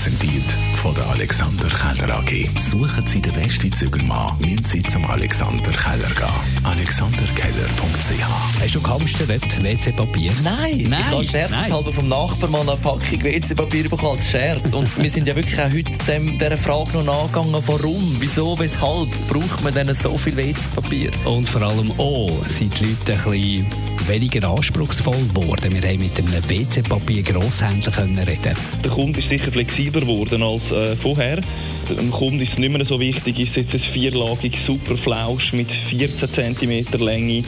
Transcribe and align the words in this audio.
präsentiert 0.00 0.50
von 0.76 0.94
der 0.94 1.06
Alexander 1.10 1.68
Keller 1.68 2.16
AG. 2.16 2.48
Suchen 2.58 3.06
Sie 3.06 3.20
den 3.20 3.34
besten 3.34 3.70
Zügelmann, 3.70 4.34
müssen 4.38 4.64
Sie 4.64 4.82
zum 4.84 5.04
Alexander 5.04 5.72
Keller 5.72 6.08
gehen. 6.08 6.64
alexanderkeller.ch 6.64 8.62
Hast 8.62 8.74
du 8.74 8.80
gehamstert 8.80 9.62
WC-Papier? 9.62 10.32
Nein, 10.42 10.86
Nein, 10.88 11.00
ich 11.02 11.06
habe 11.10 11.24
scherzeshalber 11.24 11.92
vom 11.92 12.08
Nachbarn 12.08 12.50
mal 12.50 12.60
eine 12.62 12.76
Packung 12.78 13.22
WC-Papier 13.22 13.90
bekommen 13.90 14.12
als 14.12 14.26
Scherz. 14.26 14.72
Und 14.72 14.88
wir 14.96 15.10
sind 15.10 15.28
ja 15.28 15.36
wirklich 15.36 15.60
auch 15.60 15.70
heute 15.70 15.90
dem, 16.08 16.38
dieser 16.38 16.56
Frage 16.56 16.92
noch 16.96 17.04
nachgegangen, 17.04 17.62
warum, 17.66 18.16
wieso, 18.20 18.58
weshalb 18.58 19.08
braucht 19.28 19.62
man 19.62 19.74
denn 19.74 19.92
so 19.92 20.16
viel 20.16 20.34
WC-Papier? 20.34 21.10
Und 21.26 21.46
vor 21.46 21.60
allem 21.60 21.92
auch 21.98 22.30
sind 22.46 22.72
die 22.80 22.86
Leute 22.86 23.12
ein 23.12 23.30
bisschen 23.32 23.66
weniger 24.08 24.48
anspruchsvoll 24.48 25.28
geworden. 25.34 25.72
Wir 25.72 25.88
haben 25.88 26.00
mit 26.00 26.16
einem 26.18 26.48
WC-Papier 26.48 27.22
Grosshändler 27.22 27.92
können 27.92 28.18
reden. 28.18 28.56
Der 28.82 28.90
Kunde 28.90 29.20
ist 29.20 29.28
sicher 29.28 29.50
flexibler 29.90 30.00
geworden 30.00 30.42
als 30.42 30.70
äh, 30.70 30.96
vorher. 30.96 31.40
Dem 31.88 32.10
Kunden 32.10 32.40
ist 32.40 32.52
es 32.52 32.58
nicht 32.58 32.72
mehr 32.72 32.84
so 32.86 33.00
wichtig, 33.00 33.38
ist 33.38 33.56
jetzt 33.56 33.74
ein 33.74 33.80
vierlagig 33.80 34.58
super 34.64 34.96
Flausch 34.96 35.52
mit 35.52 35.72
14 35.72 36.56
cm 36.56 37.00
Länge. 37.00 37.42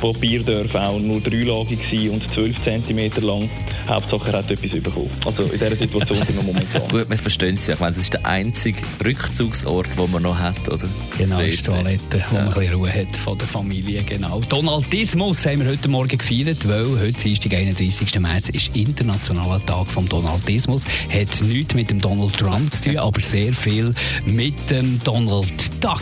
Das 0.00 0.12
Papier 0.12 0.42
darf 0.44 0.74
auch 0.76 1.00
nur 1.00 1.20
dreilagig 1.20 1.80
sein 1.90 2.10
und 2.10 2.28
12 2.28 2.62
cm 2.62 3.10
lang. 3.26 3.50
Hauptsache 3.88 4.30
er 4.30 4.38
hat 4.38 4.50
etwas 4.50 4.70
bekommen. 4.70 5.10
Also 5.24 5.42
in 5.42 5.50
dieser 5.50 5.74
Situation 5.76 6.18
sind 6.18 6.36
wir 6.36 6.42
momentan. 6.42 6.82
Gut, 6.88 7.10
wir 7.10 7.18
verstehen 7.18 7.56
es 7.56 7.66
ja. 7.66 7.74
Ich 7.74 7.80
meine, 7.80 7.96
es 7.96 8.02
ist 8.02 8.12
der 8.12 8.24
einzige 8.24 8.80
Rückzugsort, 9.04 9.88
den 9.98 10.10
man 10.12 10.22
noch 10.22 10.38
hat, 10.38 10.68
oder? 10.68 10.86
Genau, 11.16 11.38
Das 11.38 11.48
die. 11.48 11.62
Toilette, 11.62 12.24
wo 12.30 12.36
man 12.36 12.48
ein 12.48 12.54
bisschen 12.54 12.74
Ruhe 12.74 12.92
hat 12.92 13.16
von 13.16 13.38
der 13.38 13.48
Familie. 13.48 14.02
Genau. 14.02 14.40
Donaldismus 14.48 15.44
haben 15.46 15.64
wir 15.64 15.70
heute 15.72 15.88
Morgen 15.88 16.16
gefeiert, 16.16 16.68
weil 16.68 16.86
heute 17.00 17.20
Dienstag, 17.20 17.54
31. 17.54 18.20
März, 18.20 18.50
ist 18.50 18.76
internationaler 18.76 19.64
Tag 19.66 19.90
vom 19.90 20.08
Donaldismus. 20.08 20.84
Hat 21.08 21.42
nichts 21.42 21.74
mit 21.74 21.90
dem 21.90 22.00
Donald 22.00 22.36
Trump 22.36 22.72
zu 22.72 22.90
tun, 22.90 22.98
aber 22.98 23.20
sehr 23.20 23.52
viel 23.52 23.94
mit 24.26 24.70
dem 24.70 25.02
Donald 25.02 25.48
Duck. 25.82 25.98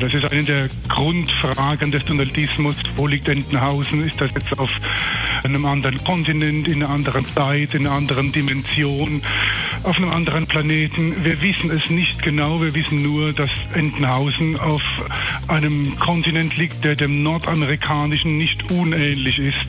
Das 0.00 0.12
ist 0.12 0.24
eine 0.24 0.42
der 0.42 0.66
Grundfragen 0.88 1.90
des 1.90 2.04
Donaldismus. 2.04 2.76
Wo 2.96 3.06
liegt 3.06 3.28
Entenhausen? 3.28 4.06
Ist 4.06 4.20
das 4.20 4.30
jetzt 4.34 4.58
auf 4.58 4.70
einem 5.44 5.64
anderen 5.64 6.02
Kontinent, 6.02 6.68
in 6.68 6.82
einer 6.82 6.92
anderen 6.92 7.24
Zeit, 7.26 7.74
in 7.74 7.86
einer 7.86 7.96
anderen 7.96 8.32
Dimension, 8.32 9.22
auf 9.84 9.96
einem 9.96 10.10
anderen 10.10 10.46
Planeten? 10.46 11.24
Wir 11.24 11.40
wissen 11.40 11.70
es 11.70 11.88
nicht 11.90 12.22
genau. 12.22 12.60
Wir 12.60 12.74
wissen 12.74 13.02
nur, 13.02 13.32
dass 13.32 13.50
Entenhausen 13.74 14.58
auf 14.58 14.82
einem 15.48 15.96
Kontinent 15.98 16.56
liegt, 16.56 16.84
der 16.84 16.96
dem 16.96 17.22
nordamerikanischen 17.22 18.36
nicht 18.36 18.70
unähnlich 18.70 19.38
ist. 19.38 19.68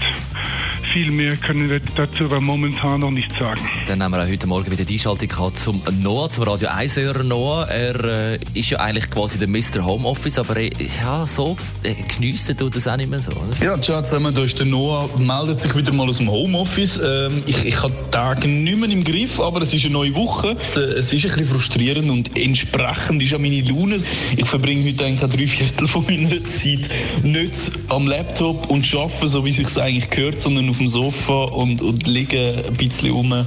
Viel 0.96 1.12
mehr 1.12 1.36
können 1.36 1.70
wir 1.70 1.82
dazu 1.98 2.24
aber 2.24 2.40
momentan 2.40 3.02
noch 3.02 3.12
nicht 3.12 3.30
sagen. 3.34 3.60
Dann 3.86 4.02
haben 4.02 4.14
wir 4.14 4.24
auch 4.24 4.30
heute 4.30 4.48
Morgen 4.48 4.72
wieder 4.72 4.86
die 4.86 4.94
Einschaltung 4.94 5.28
gehabt 5.28 5.58
zum 5.58 5.82
Noah, 6.02 6.30
zum 6.30 6.46
Radio 6.46 6.70
1 6.70 6.96
Hörer 6.96 7.24
Noah. 7.24 7.68
Er 7.68 8.36
äh, 8.36 8.40
ist 8.54 8.70
ja 8.70 8.80
eigentlich 8.80 9.10
quasi 9.10 9.38
der 9.38 9.50
Mr. 9.50 9.86
Homeoffice, 9.86 10.38
aber 10.38 10.56
äh, 10.56 10.70
ja, 11.02 11.28
so 11.28 11.58
äh, 11.84 11.96
geniessen 12.16 12.56
tut 12.56 12.78
das 12.78 12.88
auch 12.88 12.96
nicht 12.96 13.10
mehr 13.10 13.20
so, 13.20 13.32
oder? 13.32 13.62
Ja, 13.62 13.82
ciao 13.82 14.02
zusammen, 14.04 14.34
da 14.34 14.42
ist 14.44 14.58
der 14.58 14.68
Noah, 14.68 15.10
meldet 15.18 15.60
sich 15.60 15.76
wieder 15.76 15.92
mal 15.92 16.08
aus 16.08 16.20
dem 16.20 16.32
Homeoffice. 16.32 16.98
Ähm, 17.04 17.44
ich, 17.46 17.66
ich 17.66 17.84
habe 17.84 17.92
die 18.08 18.12
Tage 18.12 18.48
nicht 18.48 18.78
mehr 18.78 18.90
im 18.90 19.04
Griff, 19.04 19.38
aber 19.42 19.64
es 19.64 19.74
ist 19.74 19.84
eine 19.84 19.92
neue 19.92 20.16
Woche. 20.16 20.56
Äh, 20.78 20.80
Es 20.80 21.12
ist 21.12 21.26
ein 21.26 21.32
bisschen 21.32 21.46
frustrierend 21.48 22.10
und 22.10 22.38
entsprechend 22.38 23.22
ist 23.22 23.34
auch 23.34 23.40
meine 23.40 23.60
Laune. 23.60 23.98
Ich 24.38 24.46
verbringe 24.48 24.90
heute 24.90 25.04
eigentlich 25.04 25.30
drei 25.30 25.48
Viertel 25.48 25.88
von 25.90 26.06
meiner 26.06 26.42
Zeit 26.46 26.88
nicht 27.22 27.52
am 27.90 28.08
Laptop 28.08 28.70
und 28.70 28.86
arbeite, 28.96 29.28
so 29.28 29.44
wie 29.44 29.50
es 29.50 29.58
sich 29.58 29.78
eigentlich 29.78 30.10
gehört, 30.10 30.40
sondern 30.40 30.70
auf 30.70 30.78
dem 30.78 30.85
Sofa 30.88 31.46
und, 31.46 31.82
und 31.82 32.08
liege 32.08 32.64
ein 32.68 32.74
bisschen 32.74 33.12
rum 33.12 33.46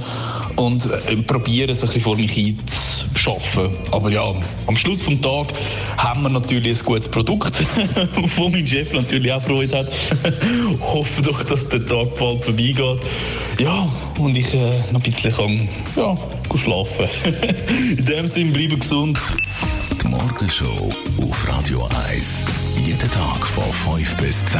und 0.55 0.85
äh, 0.85 1.15
probiere 1.17 1.71
es 1.71 1.81
ein 1.81 1.87
bisschen 1.87 2.01
vor 2.01 2.15
mich 2.15 2.31
hinzuschaffen. 2.31 3.69
Aber 3.91 4.09
ja, 4.11 4.33
am 4.67 4.77
Schluss 4.77 5.01
vom 5.01 5.19
Tag 5.21 5.47
haben 5.97 6.23
wir 6.23 6.29
natürlich 6.29 6.79
ein 6.79 6.85
gutes 6.85 7.09
Produkt, 7.09 7.63
wo 8.35 8.49
mein 8.49 8.65
Chef 8.65 8.93
natürlich 8.93 9.31
auch 9.31 9.41
Freude 9.41 9.79
hat. 9.79 9.87
Hoffe 10.81 11.21
doch, 11.21 11.43
dass 11.43 11.67
der 11.67 11.85
Tag 11.85 12.15
bald 12.15 12.43
vorbeigeht. 12.45 12.99
Ja, 13.59 13.87
und 14.17 14.35
ich 14.35 14.53
äh, 14.53 14.71
noch 14.91 15.01
ein 15.01 15.11
bisschen 15.11 15.31
kann, 15.31 15.69
ja, 15.95 16.17
schlafen. 16.55 17.05
In 17.97 18.05
dem 18.05 18.27
Sinne, 18.27 18.51
bleibe 18.51 18.77
gesund. 18.77 19.19
Die 20.01 20.07
Morgenshow 20.07 20.93
auf 21.21 21.47
Radio 21.47 21.87
1. 22.09 22.45
Jeden 22.85 23.11
Tag 23.11 23.45
von 23.45 23.97
5 23.97 24.15
bis 24.15 24.45
10. 24.45 24.59